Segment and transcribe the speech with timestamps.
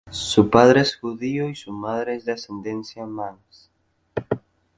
[0.09, 3.69] Su padre es judío y su madre es de ascendencia Manx.